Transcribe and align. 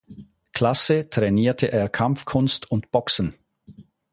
Klasse 0.51 1.11
trainierte 1.11 1.71
er 1.71 1.87
Kampfkunst 1.87 2.71
und 2.71 2.89
Boxen. 2.91 3.35